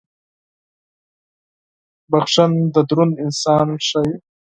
•بخښن 2.11 2.51
دروند 2.87 3.13
انسان 3.25 3.67
ښيي. 3.87 4.13